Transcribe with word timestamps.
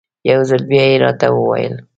یو 0.29 0.39
ځل 0.49 0.61
بیا 0.71 0.83
یې 0.91 0.95
راته 1.03 1.27
وویل. 1.33 1.75